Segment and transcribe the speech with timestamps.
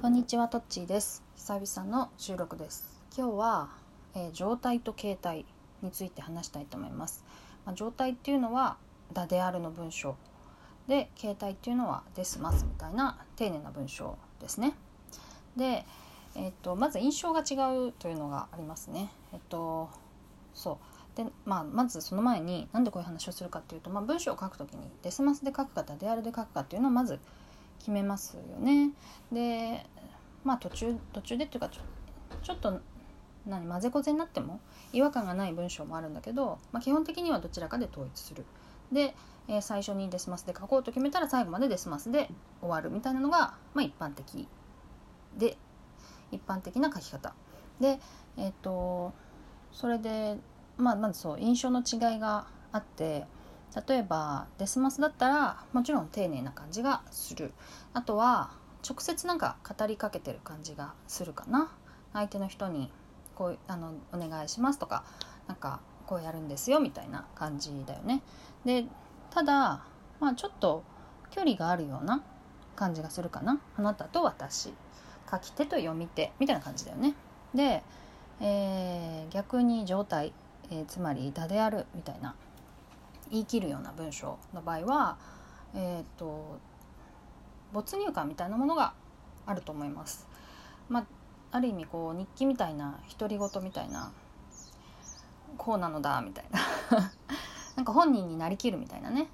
[0.00, 1.22] こんにちはトッチーです。
[1.36, 3.02] 久々の収録です。
[3.14, 3.68] 今日は、
[4.14, 5.44] えー、状態と形態
[5.82, 7.22] について話したいと思います、
[7.66, 8.78] まあ、状態っていうのは
[9.12, 10.16] ダであるの文章。
[10.88, 14.72] で形態っていうのはですますみたいな丁寧な文章ですね。
[15.54, 15.84] で、
[16.34, 17.56] えーと、まず印象が違
[17.88, 19.10] うというのがありますね。
[19.34, 19.90] えっ、ー、と
[20.54, 20.78] そ
[21.14, 21.16] う。
[21.18, 27.18] で、まあ、まずその前に何でこういう話をするかっていうと、まあ、文章を書くときにデスマスで書くかダであるで書くかっていうのをまず
[27.80, 28.92] 決めますよね。
[29.32, 29.84] で
[30.44, 31.80] まあ途中途中でっていうかちょ
[32.42, 32.80] ちょっと
[33.46, 34.60] 何混ぜこぜになっても
[34.92, 38.44] 違和感がない文章もあるんだけど、まあ、基本的にはどちらかで統一する。
[38.92, 39.14] で、
[39.48, 42.28] えー、最初にデスマスで書こうと決めたら最後までデスマスで
[42.60, 44.46] 終わるみたいなのが、まあ、一般的
[45.36, 45.56] で
[46.32, 47.34] 一般的な書き方。
[47.80, 47.98] で
[48.36, 49.12] えっ、ー、と
[49.72, 50.36] それで、
[50.76, 53.26] まあ、まずそう印象の違いがあって
[53.88, 57.52] 例えばデスマスだったらもちろん丁寧な感じがする。
[57.92, 58.50] あとは
[58.88, 61.72] 直接なんか語りかけてる感じがするかな。
[62.12, 62.90] 相手の人に
[63.34, 65.04] こうあのお願いしますとか
[65.46, 68.22] なんかこうやるんですよみたいな感じだよね。
[68.64, 68.86] で
[69.30, 69.84] ただ
[70.18, 70.82] まあちょっと
[71.30, 72.22] 距離があるような
[72.74, 73.60] 感じがするかな。
[73.76, 74.74] あなたと私。
[75.30, 76.32] 書き手と読み手。
[76.40, 77.14] みたいな感じだよね。
[77.54, 77.84] で、
[78.40, 80.32] えー、逆に状態、
[80.70, 82.34] えー、つまり「だである」みたいな
[83.30, 85.16] 言い切るような文章の場合は、
[85.74, 86.58] えーと、
[87.72, 88.94] 没入感みたいなものが
[89.46, 90.26] あると思います。
[90.88, 91.04] まあ、
[91.52, 94.12] ある意味こう日記みたいな独り言みたいな
[95.56, 96.60] こうなのだみたいな。
[97.76, 99.28] なんか本人になりきるみたいなね。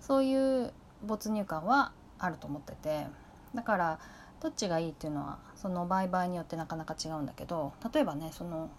[0.00, 0.72] そういう
[1.04, 3.06] 没入感はあると思ってて。
[3.54, 3.98] だから
[4.40, 8.70] どっちがいいっていうのはその場合場合によってなかなか違うんだけど例えばねその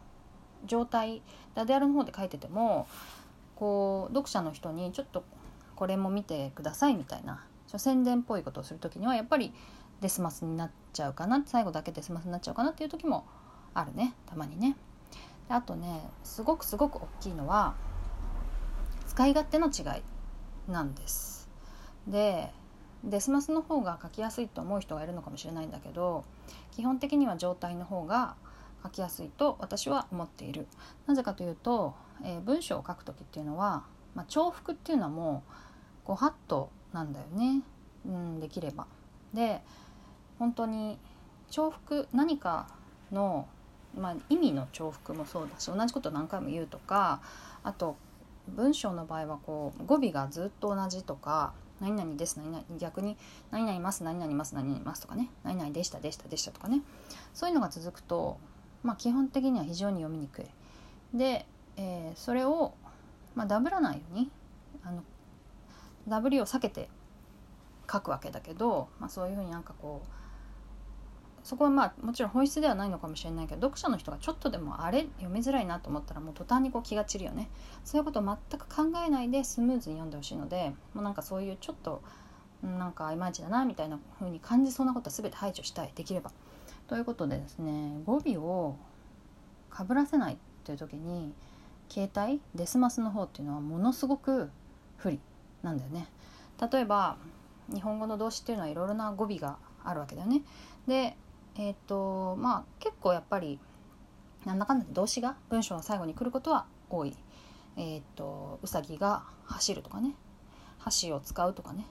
[0.65, 1.21] 状態
[1.55, 2.87] ダデアルの方で書いてても
[3.61, 5.23] こう読者の人にちょっと
[5.75, 9.53] これも見てくださいみたいな宣伝っぽいことをする時にはやっぱり
[10.01, 13.23] デスマスになっちゃうかな最後だけデスマスになっちゃうかなっていう時も
[13.75, 14.75] あるねたまにね。
[15.47, 17.75] あとねすごくすごく大きいのは
[19.05, 21.47] 使い勝手の違いなんです。
[22.07, 22.51] で
[23.03, 26.23] デスマスの方が書きやすいと思う人がいるのかもしれないんだけど
[26.71, 28.33] 基本的には状態の方が
[28.83, 30.67] 書きやすいと私は思っている。
[31.07, 31.93] なぜかというと
[32.23, 33.83] えー、文章を書く時っていうのは、
[34.15, 35.43] まあ、重複っていうのはも
[36.05, 37.61] うご法度なんだよね、
[38.05, 38.87] うん、できれば。
[39.33, 39.61] で
[40.39, 40.97] 本当に
[41.49, 42.67] 重複何か
[43.11, 43.47] の、
[43.97, 47.21] まあ、意味の重複もそうだし同じこと何回も言うとか
[47.63, 47.95] あと
[48.47, 53.17] 文章の場合はこう語尾がずっと同じとか何々です何々逆に
[53.51, 56.81] 何々ます何々ます何々ますとかね何々でしたでしたでしたとかね
[57.33, 58.37] そういうのが続くと、
[58.83, 60.45] まあ、基本的には非常に読みにくい。
[61.13, 61.45] で
[61.77, 62.73] えー、それを、
[63.35, 64.29] まあ、ダブらないように
[64.83, 65.03] あの
[66.07, 66.89] ダブりを避けて
[67.91, 70.07] 書くわけだけど、まあ、そういうふうになんかこう
[71.43, 77.49] そこはまあもちろん本質ではないのかもしれないけど読者の人がちょっとでもあれ読みづらいなと思ったらもう途端にこう気が散るよね
[77.83, 82.03] そういうことを全く考えないでスムーズに読んでほしいのでもうなんかそういうちょっと
[82.61, 86.31] なんかいまいちだなみたいな風に感じそうなことは全て排除したいできれば。
[86.91, 88.75] ということでですね語尾を
[89.69, 91.33] かぶらせないという時に
[91.89, 94.49] 携帯デスマスの方っていうのはものすごく
[94.97, 95.17] 不利
[95.63, 96.09] なんだよね。
[96.69, 97.15] 例えば
[97.73, 100.41] 日本語の動詞っていうのはいろいろな語尾があるわけだよね。
[100.85, 101.15] で
[101.55, 103.57] えっ、とまあ結構やっぱり
[104.43, 107.15] なんだかんだ動詞が文章の最後に来ることは多い。
[107.77, 110.13] えっ、とうさぎが走るとかね
[110.77, 111.85] 箸を使うとかね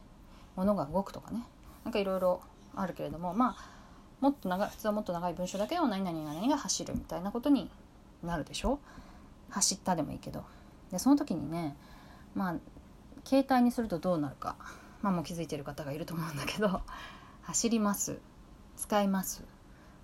[0.57, 1.47] 物が動くとかね
[1.85, 2.43] なんかいろいろ
[2.77, 3.80] あるけれどもまあ
[4.21, 7.71] もっと長普通はもっと長い文章だけど何々何が走るみたいなことに
[8.23, 8.79] なるでしょ？
[9.49, 10.45] 走ったでもいいけど。
[10.91, 11.77] でその時にね
[12.35, 12.55] まあ
[13.25, 14.57] 携帯にするとどうなるか。
[15.03, 16.81] まあもう気づいてる方がいると思うんだけど。
[17.43, 18.19] 走ります。
[18.77, 19.45] 使います。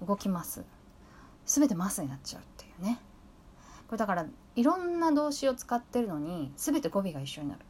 [0.07, 0.65] 動きます。
[1.45, 2.99] 全てマスになっちゃうっていうね。
[3.87, 4.27] これだから
[4.57, 7.61] いろんな動詞を使ってるのに全て語尾が一緒になる。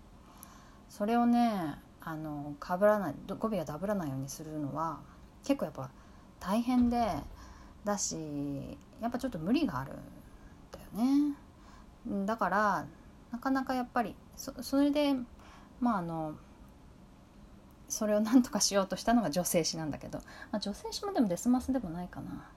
[0.88, 5.00] それをねあの被らない語尾がダブらないようにするのは
[5.44, 5.90] 結構やっぱ
[6.40, 7.06] 大変で
[7.84, 8.16] だし
[9.00, 9.96] やっぱちょっと無理があるん
[10.72, 12.26] だよね。
[12.26, 12.86] だから
[13.32, 15.14] なかなかやっぱりそれで
[15.80, 16.34] まああの
[17.88, 20.18] それを何とかしようとしたのが女性誌なんだけど、
[20.50, 22.48] まあ、女性誌もでもデスマスでもないかな。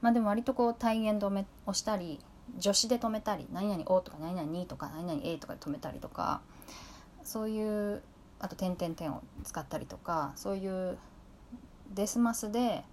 [0.00, 2.20] まあでも割とこう体言止めをしたり
[2.58, 6.40] 助詞で止めたり何々「お」とか何々「に」とか何々「え」とかで止めたりとか
[7.22, 8.02] そういう
[8.38, 10.98] あと点々点を使ったりとかそういう
[11.94, 12.84] デスマスで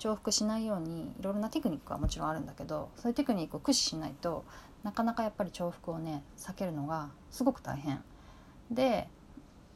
[0.00, 4.44] 重複しないようにいろいろなテクニックはもちろんあるんだけどそういうテクニックを駆使しないと
[4.82, 8.02] なかなかやっぱり重複をね避けるのがすごく大変。
[8.70, 9.08] で、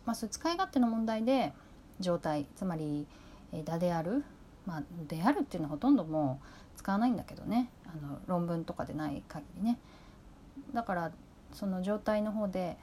[0.07, 1.53] まあ、そういう使い勝手の問題で
[2.01, 3.07] 状態つまり
[3.65, 4.25] 「だ」である
[4.67, 7.71] まあであるっていうのはほとんどもう使わないんだけどね。
[7.87, 9.79] あの論文とかでない限りね。
[10.73, 11.13] だから
[11.53, 12.77] その状態の方で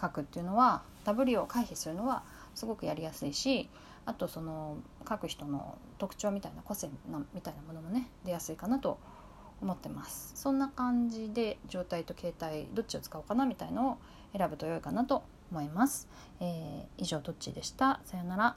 [0.00, 2.22] 書くっていうのはダブリを回避するのは
[2.54, 3.68] すごくやりやすいし
[4.06, 4.78] あとその
[5.08, 8.98] 書く人の特徴みたいな個性なみたいなものもね出やすいかなと
[9.62, 10.32] 思ってます。
[10.34, 13.98] そんな感じで状態と形態どっちを使おうかなみたいのを
[14.36, 16.08] 選ぶと良いかなと思います、
[16.40, 18.00] えー、以上どっちでした？
[18.04, 18.56] さようなら。